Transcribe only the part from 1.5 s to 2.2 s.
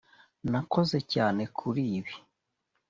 kuri ibi